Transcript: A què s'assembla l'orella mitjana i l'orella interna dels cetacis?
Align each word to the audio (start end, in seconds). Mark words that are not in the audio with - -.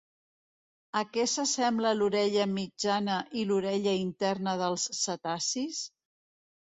A 1.01 1.03
què 1.17 1.25
s'assembla 1.33 1.91
l'orella 1.99 2.47
mitjana 2.55 3.19
i 3.43 3.47
l'orella 3.51 3.95
interna 4.07 4.59
dels 4.63 4.87
cetacis? 5.05 5.89